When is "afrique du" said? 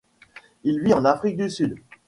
1.05-1.47